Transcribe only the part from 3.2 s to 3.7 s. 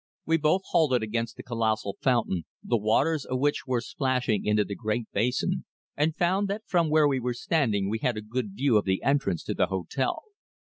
of which